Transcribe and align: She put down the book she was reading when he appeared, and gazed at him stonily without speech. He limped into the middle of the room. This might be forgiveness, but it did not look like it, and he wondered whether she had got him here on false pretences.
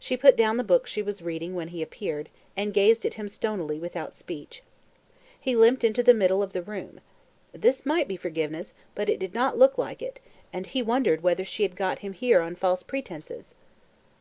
She 0.00 0.16
put 0.16 0.36
down 0.36 0.56
the 0.56 0.64
book 0.64 0.88
she 0.88 1.02
was 1.02 1.22
reading 1.22 1.54
when 1.54 1.68
he 1.68 1.80
appeared, 1.80 2.30
and 2.56 2.74
gazed 2.74 3.06
at 3.06 3.14
him 3.14 3.28
stonily 3.28 3.78
without 3.78 4.12
speech. 4.12 4.60
He 5.38 5.54
limped 5.54 5.84
into 5.84 6.02
the 6.02 6.12
middle 6.14 6.42
of 6.42 6.52
the 6.52 6.62
room. 6.62 6.98
This 7.52 7.86
might 7.86 8.08
be 8.08 8.16
forgiveness, 8.16 8.74
but 8.96 9.08
it 9.08 9.20
did 9.20 9.34
not 9.34 9.56
look 9.56 9.78
like 9.78 10.02
it, 10.02 10.18
and 10.52 10.66
he 10.66 10.82
wondered 10.82 11.22
whether 11.22 11.44
she 11.44 11.62
had 11.62 11.76
got 11.76 12.00
him 12.00 12.12
here 12.12 12.40
on 12.42 12.56
false 12.56 12.82
pretences. 12.82 13.54